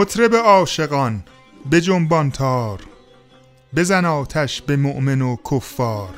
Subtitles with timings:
[0.00, 1.22] مطرب عاشقان
[1.70, 2.80] به جنبان تار.
[3.76, 6.14] بزن آتش به مؤمن و کفار.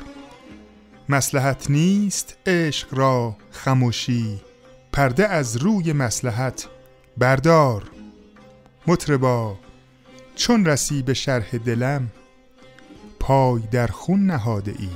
[1.09, 4.41] مسلحت نیست عشق را خموشی
[4.93, 6.67] پرده از روی مسلحت
[7.17, 7.83] بردار.
[8.87, 9.55] مطربا
[10.35, 12.11] چون رسی به شرح دلم
[13.19, 14.89] پای در خون نهاده ای.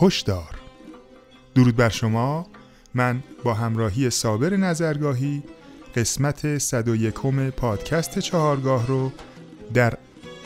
[0.00, 0.58] هشدار.
[1.54, 2.46] درود بر شما.
[2.94, 5.42] من با همراهی صابر نظرگاهی
[5.96, 7.14] قسمت 101
[7.56, 9.12] پادکست چهارگاه رو
[9.74, 9.94] در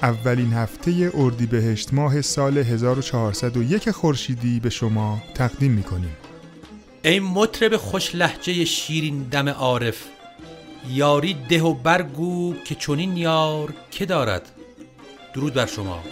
[0.02, 6.16] اولین هفته اردیبهشت ماه سال 1401 خورشیدی به شما تقدیم می‌کنیم.
[7.04, 10.04] ای مطرب خوش لحجه شیرین دم عارف
[10.90, 14.50] یاری ده و برگو که چونین یار که دارد.
[15.34, 16.02] درود بر شما.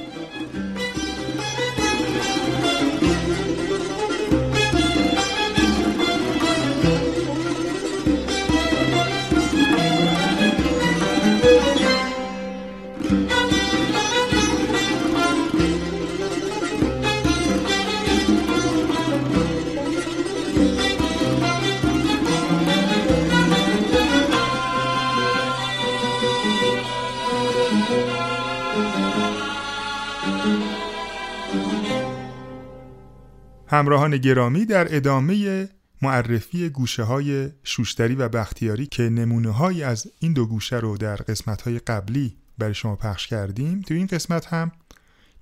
[33.72, 35.68] همراهان گرامی در ادامه
[36.02, 41.16] معرفی گوشه های شوشتری و بختیاری که نمونه های از این دو گوشه رو در
[41.16, 44.72] قسمت های قبلی برای شما پخش کردیم تو این قسمت هم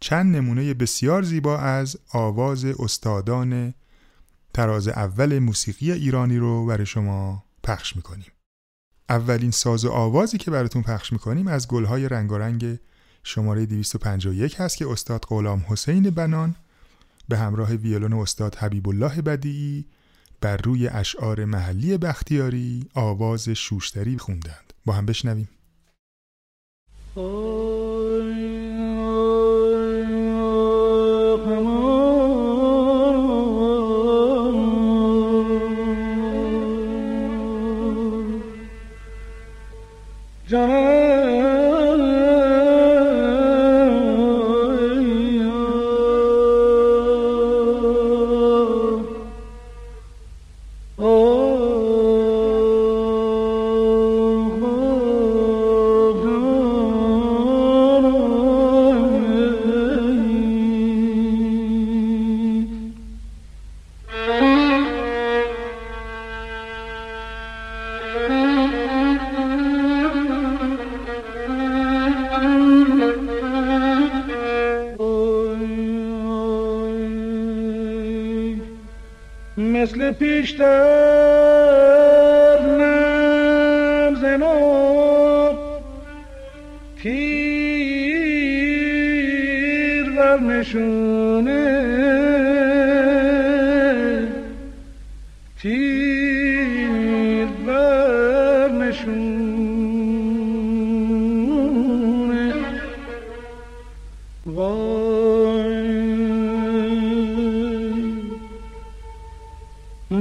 [0.00, 3.74] چند نمونه بسیار زیبا از آواز استادان
[4.54, 8.32] تراز اول موسیقی ایرانی رو برای شما پخش می‌کنیم.
[9.08, 12.78] اولین ساز و آوازی که براتون پخش می‌کنیم از گلهای رنگارنگ
[13.22, 16.56] شماره 251 هست که استاد غلام حسین بنان
[17.28, 19.84] به همراه ویولون استاد حبیب الله بدیعی
[20.40, 24.72] بر روی اشعار محلی بختیاری آواز شوشتری خوندند.
[24.84, 25.48] با هم بشنویم.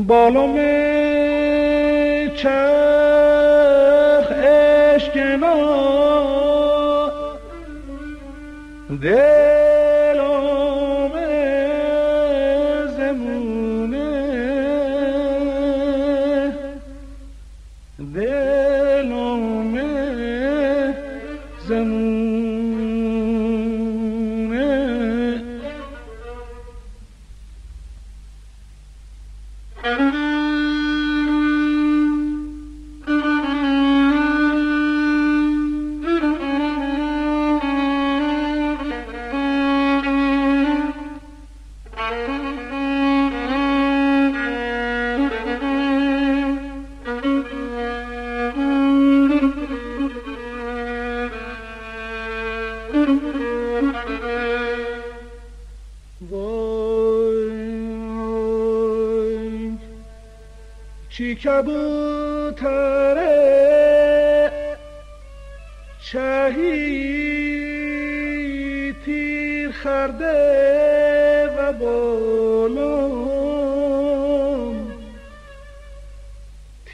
[0.04, 0.56] بالام
[2.36, 4.32] چرخ
[4.96, 5.56] اشکنا
[9.02, 9.57] دلم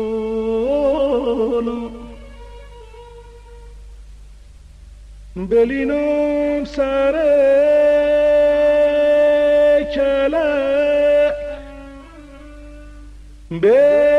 [5.37, 7.15] بلینم سر
[13.51, 14.14] به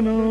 [0.00, 0.29] ಏನೋ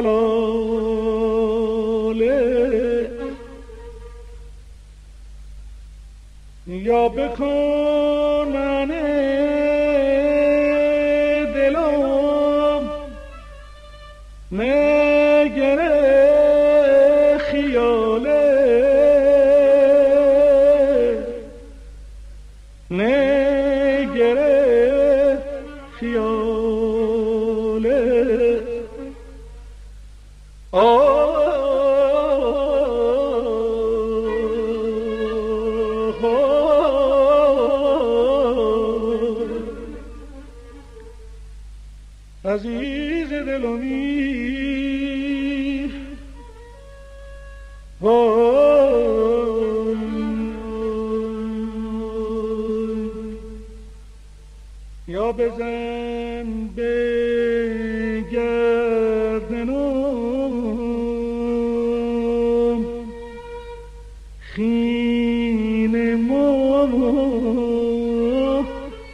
[0.00, 1.90] حلاله
[6.68, 7.99] یا بکن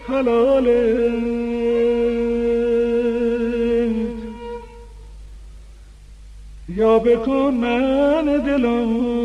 [0.09, 1.13] حلاله.
[6.69, 9.17] یا بکن من دلم.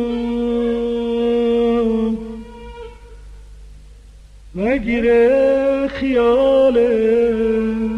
[4.55, 7.90] نگیره خیاله.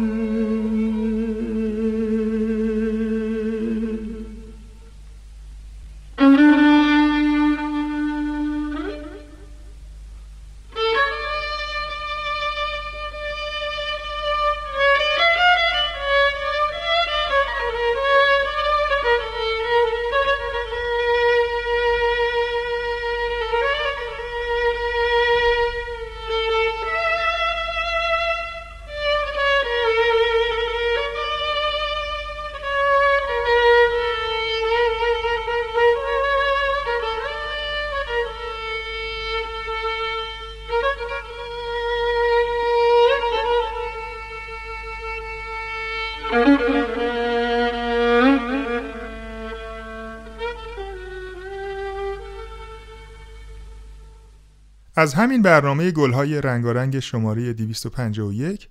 [55.04, 58.68] از همین برنامه گلهای رنگارنگ شماره 251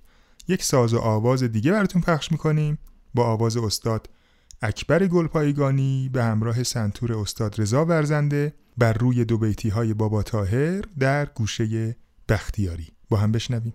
[0.48, 2.78] یک ساز و آواز دیگه براتون پخش می‌کنیم
[3.14, 4.10] با آواز استاد
[4.62, 10.82] اکبر گلپایگانی به همراه سنتور استاد رضا ورزنده بر روی دو بیتی های بابا تاهر
[10.98, 11.96] در گوشه
[12.28, 12.88] بختیاری.
[13.08, 13.74] با هم بشنویم.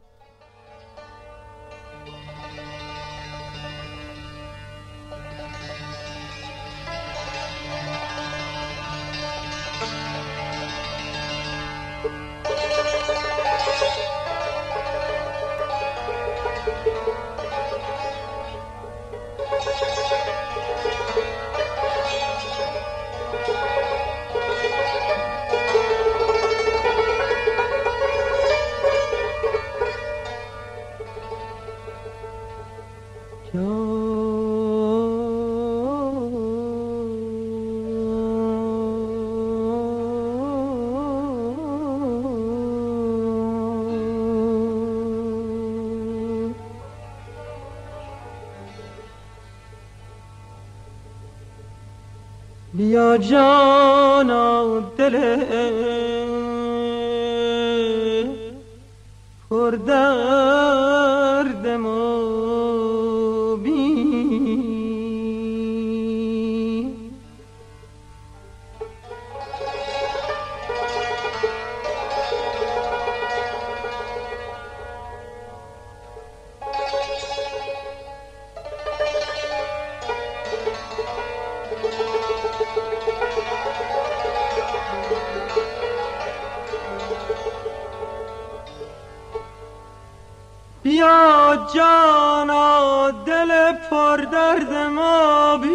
[94.09, 95.69] پر درد ما بی.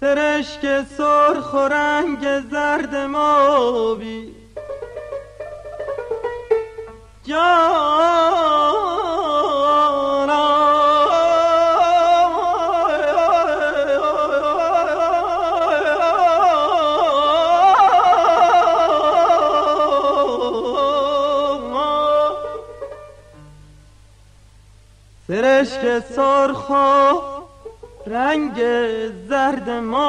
[0.00, 4.17] سرشک سرخ و رنگ زرد ما بی.
[26.48, 26.70] سرخ
[28.06, 28.56] رنگ
[29.28, 30.08] زرد ما.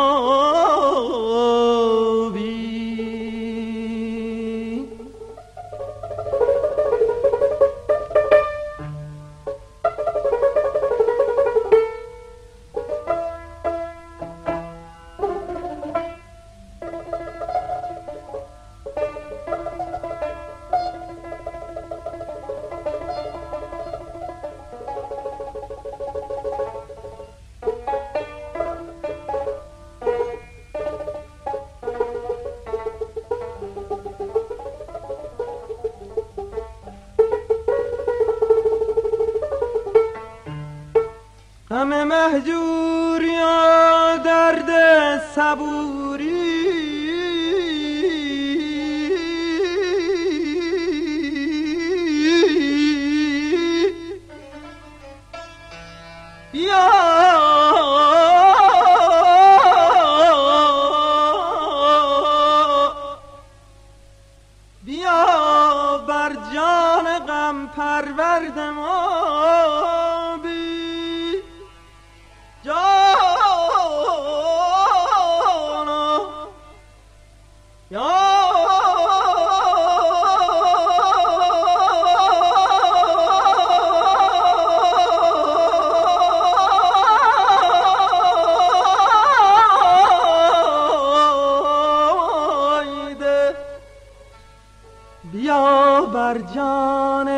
[96.29, 97.29] بر جان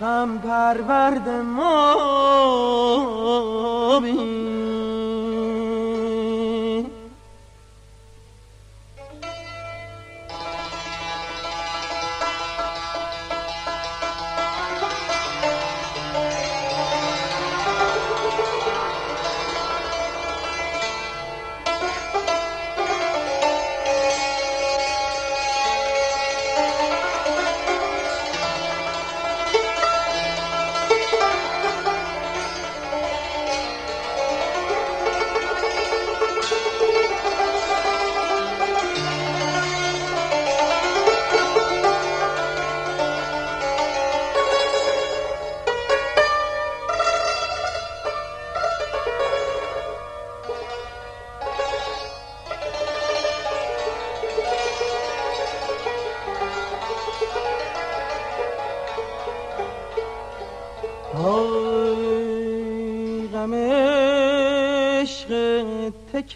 [0.00, 1.94] غم پرورد ما.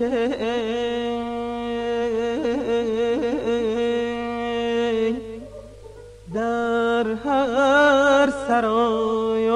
[0.03, 0.73] تکه
[6.35, 9.51] در هر سرای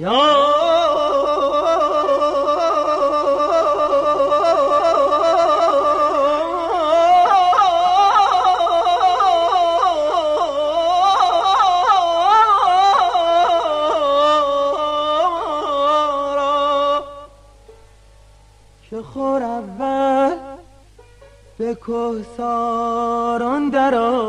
[0.00, 0.52] یارا
[19.12, 20.36] خور اول
[21.58, 24.21] به کوهساران درآ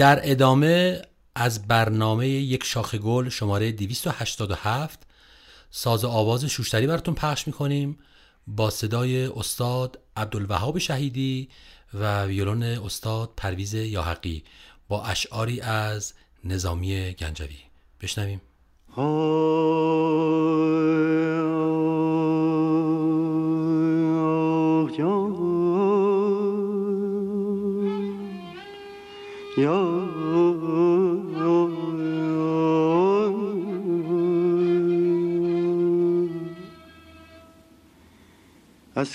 [0.00, 1.02] در ادامه
[1.34, 5.06] از برنامه یک شاخه گل شماره 287
[5.70, 7.98] ساز آواز شوشتری براتون پخش می‌کنیم
[8.46, 11.48] با صدای استاد عبدالوهاب شهیدی
[11.94, 14.44] و ویولون استاد پرویز یاحقی
[14.88, 17.56] با اشعاری از نظامی گنجوی.
[18.00, 18.40] بشنویم.
[29.60, 29.66] از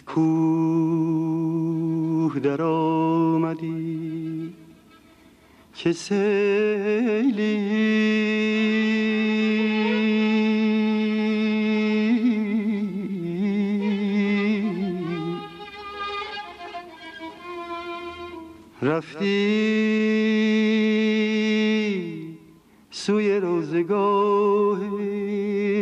[0.06, 0.86] کوه
[2.40, 4.54] در آمدی
[5.74, 8.05] که سیلی
[23.76, 24.76] ago.
[24.76, 25.75] Hey.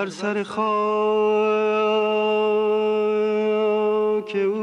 [0.00, 0.62] بر سر خاک
[4.36, 4.56] او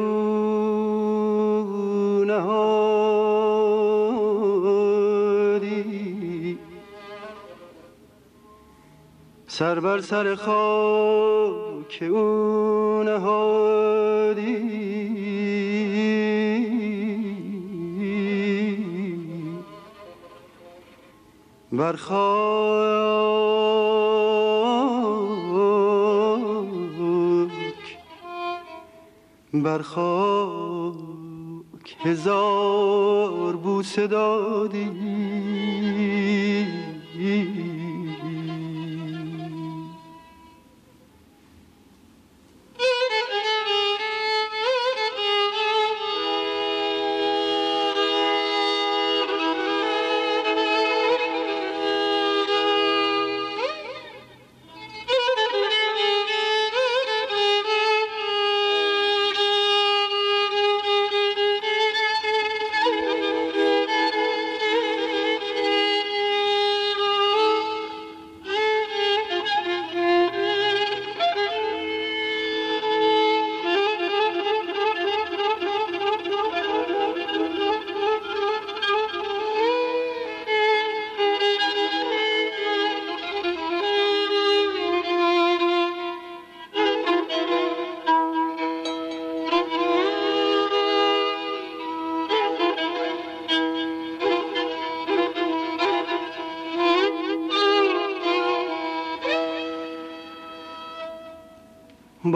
[2.26, 3.38] نهادی.
[9.48, 14.58] سر بر سر خاک او نهادی.
[21.72, 23.07] بر خاک
[29.64, 30.98] بر خاک
[32.00, 35.07] هزار بوسه دادی.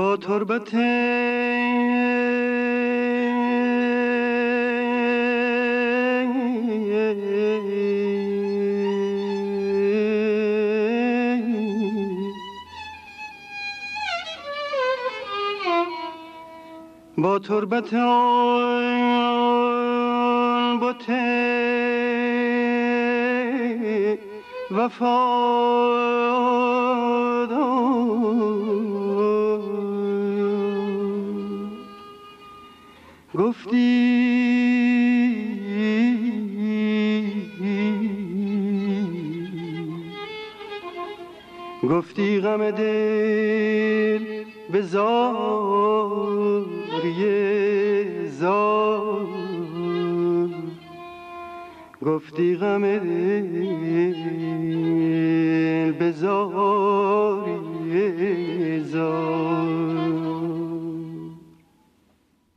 [0.02, 0.74] با تربت.
[17.18, 17.94] با تربت.
[17.94, 18.40] آن
[20.80, 21.10] بت
[24.72, 25.81] وفادار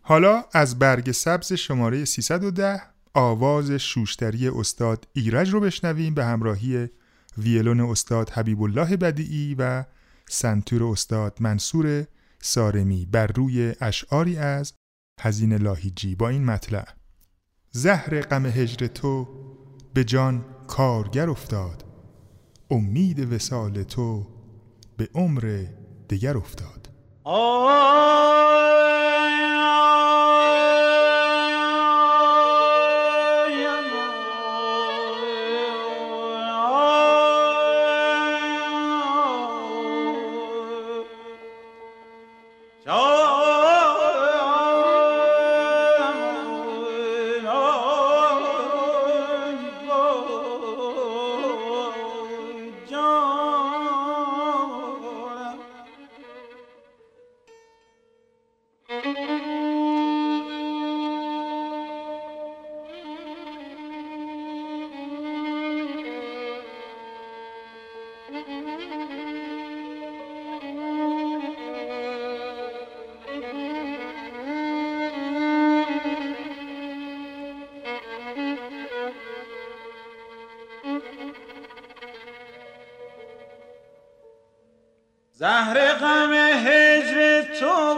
[0.03, 2.81] حالا از برگ سبز شماره 310
[3.14, 6.88] آواز شوشتری استاد ایرج رو بشنویم به همراهی
[7.38, 9.85] ویلون استاد حبیب الله بدیعی و
[10.29, 12.07] سنتور استاد منصور
[12.40, 14.73] سارمی بر روی اشعاری از
[15.20, 16.14] حزین لاهیجی.
[16.14, 16.88] با این مطلع.
[17.70, 19.29] زهر غم هجر تو
[19.94, 21.94] به جان کارگر افتاد.
[22.70, 24.27] امید وسال تو
[24.96, 25.64] به عمر
[26.11, 26.88] دگر افتاد
[85.45, 86.33] زهر غم
[86.67, 87.94] هجر تو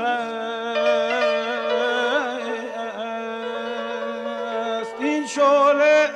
[0.00, 0.54] است
[4.98, 6.10] این شعله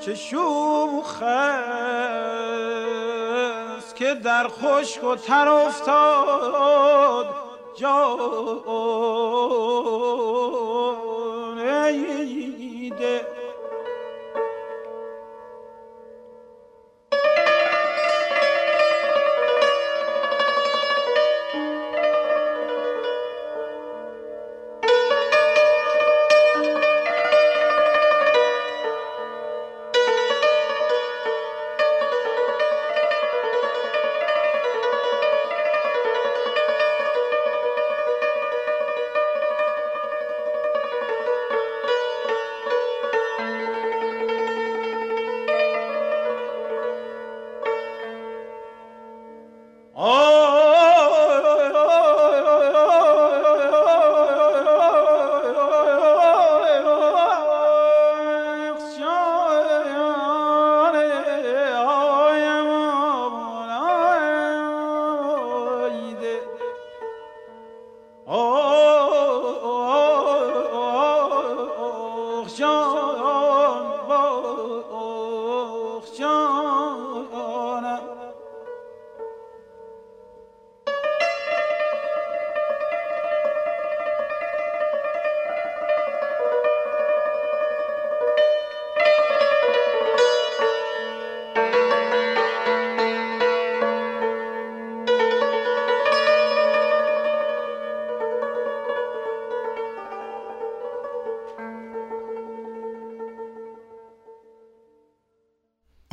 [0.00, 1.98] چه شوخ است
[3.96, 7.26] که در خشک و تر افتاد
[7.74, 8.18] جان
[72.58, 72.97] show.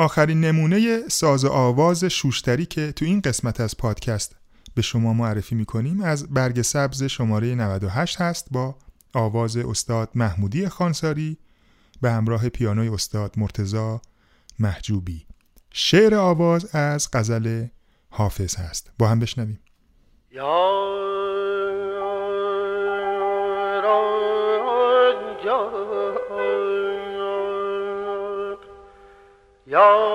[0.05, 4.35] آخرین نمونه ساز آواز شوشتری که تو این قسمت از پادکست
[4.75, 8.75] به شما معرفی می‌کنیم از برگ سبز شماره 98 هست با
[9.13, 11.37] آواز استاد محمودی خانساری
[12.01, 14.01] به همراه پیانوی استاد مرتزا
[14.59, 15.25] محجوبی.
[15.71, 17.65] شعر آواز از غزل
[18.09, 18.91] حافظ هست.
[18.99, 19.59] با هم بشنویم.
[29.67, 30.05] هر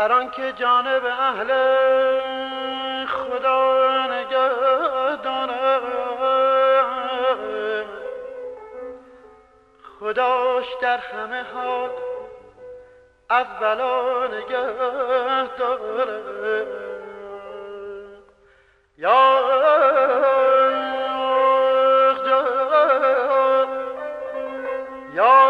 [0.00, 1.46] هر آن که جانب اهل
[3.06, 4.48] خدا نگه
[5.22, 6.10] دارد
[10.00, 11.90] خداش در همه حال
[13.28, 14.72] از بلا نگه
[18.98, 19.40] یا
[25.14, 25.49] یا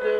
[0.00, 0.17] Oh,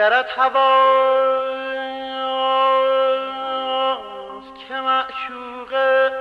[0.00, 0.54] گرت هواست
[4.68, 6.12] که معشوقه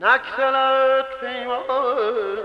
[0.00, 2.38] نکسلت پیمان.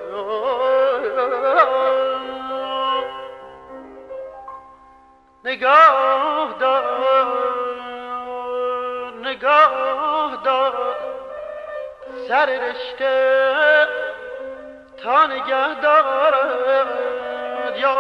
[5.45, 7.27] نگاه دار
[9.23, 10.95] نگاه دار.
[12.27, 13.87] سر رشته
[15.03, 16.87] تا نگه دارد.
[17.77, 17.95] یا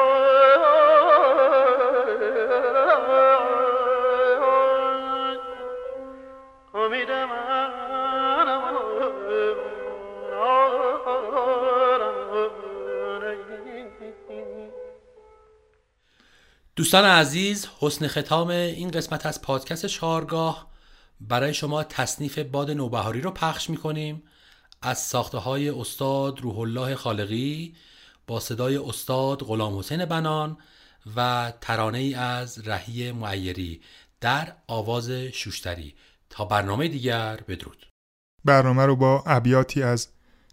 [16.75, 20.67] دوستان عزیز حسن ختام این قسمت از پادکست چهارگاه
[21.21, 24.23] برای شما تصنیف باد نوبهاری رو پخش می‌کنیم.
[24.81, 27.75] از ساخته های استاد روح الله خالقی
[28.27, 30.57] با صدای استاد غلام حسین بنان
[31.15, 33.81] و ترانه ای از رهی معیری
[34.21, 35.95] در آواز شوشتری.
[36.29, 37.85] تا برنامه دیگر بدرود.
[38.45, 40.07] برنامه رو با ابیاتی از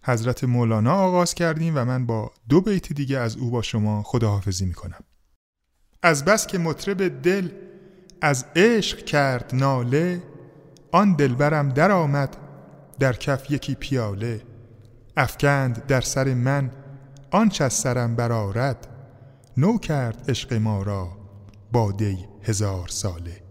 [0.05, 4.67] حضرت مولانا آغاز کردیم و من با دو بیت دیگه از او با شما خداحافظی
[4.67, 5.05] می‌کنم.
[6.03, 7.49] از بس که مطرب دل
[8.21, 10.23] از عشق کرد ناله
[10.93, 12.37] آن دلبرم در آمد
[12.99, 14.43] در کف یکی پیاله.
[15.17, 16.71] افکند در سر من
[17.31, 18.89] آنچ از سرم برارد
[19.57, 21.09] نو کرد عشق ما را
[21.73, 23.42] باده هزار ساله.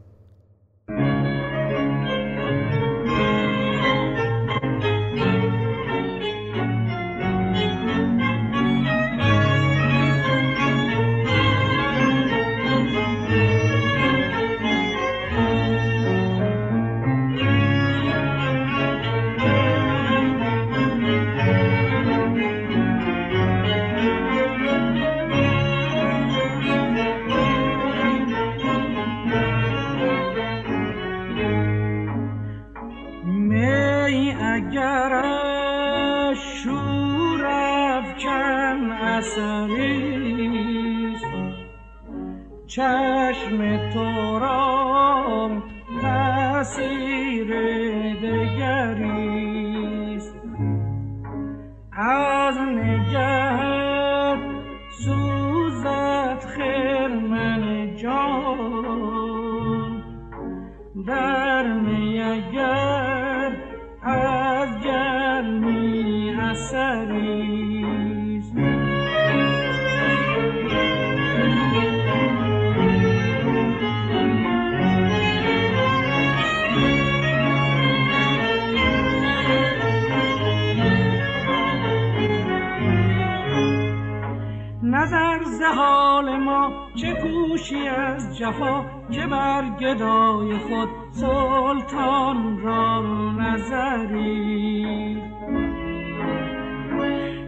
[87.72, 93.02] کوشی از جفا که بر گدای خود سلطان را
[93.32, 95.22] نظری.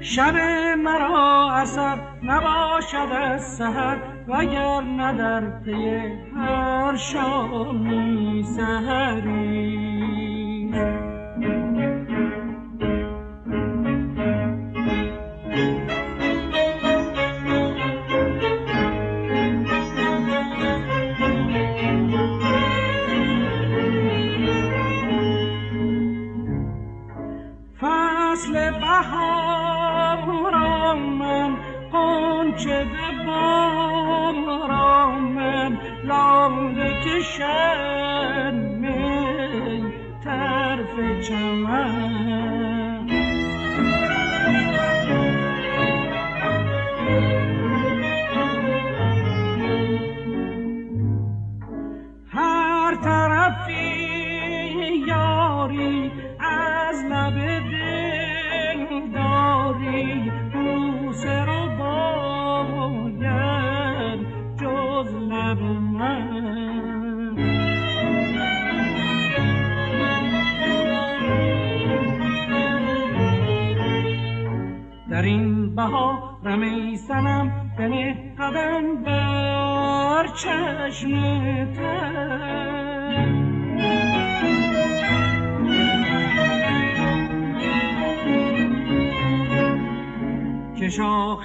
[0.02, 0.36] شب
[0.78, 3.98] مرا اثر نباشد از سحر
[4.28, 6.00] وگر نه در پی
[6.36, 9.84] هر شامی سحری.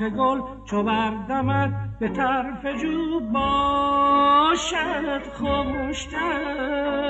[0.09, 7.08] گل چو بردمد به طرف جو باشد خوشتر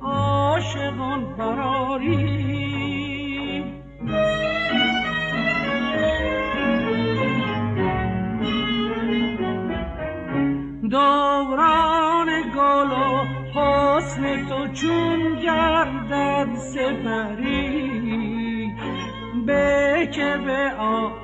[0.00, 2.62] عاشقان براری
[10.90, 13.24] دوران گل و
[13.54, 17.92] حسن تو چون گردد سپری.
[19.46, 21.21] به که به آزار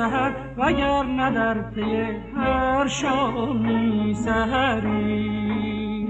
[0.00, 6.08] سهر وگر ندر پی هر شامی سهری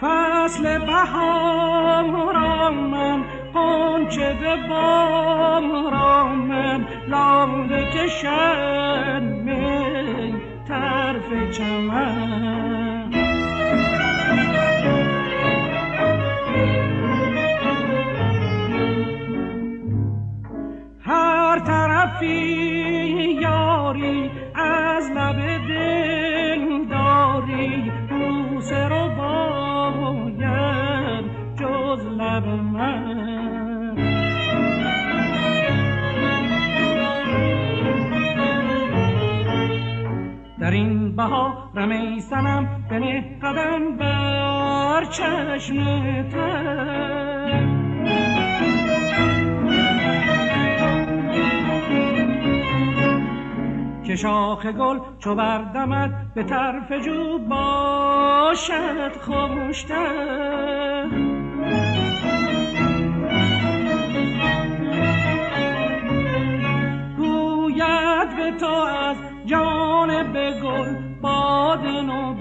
[0.00, 5.93] فصل بهار آمد قنچه بام
[7.14, 10.34] لاله کشد می
[10.68, 13.10] طرف چمن.
[21.00, 22.73] هر طرفی
[41.24, 45.74] این بهار می سنم بنه قدم بر چشم
[54.06, 61.04] که شاخ گل چو بردمد به طرف جو باشد خوشتر.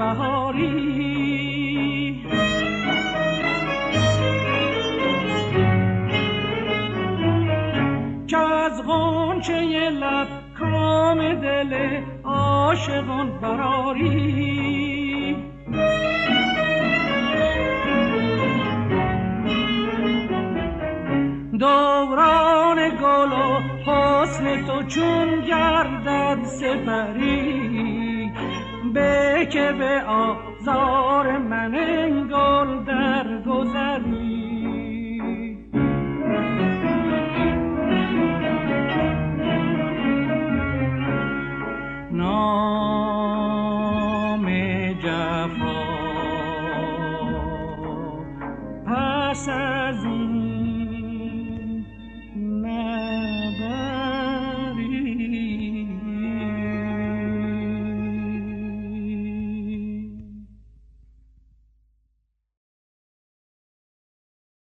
[0.04, 1.64] بهاری.
[8.28, 10.28] که از غنچه لب
[10.60, 14.24] کام دل عاشقان براری
[21.60, 27.43] دوران گل و حسن تو چون گردد سپری.
[28.94, 31.72] به که به آزار من
[32.28, 34.23] گل در گذری